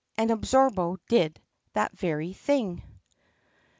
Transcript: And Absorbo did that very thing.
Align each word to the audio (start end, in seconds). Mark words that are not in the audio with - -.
And 0.17 0.31
Absorbo 0.31 0.97
did 1.09 1.39
that 1.73 1.95
very 1.95 2.33
thing. 2.33 2.81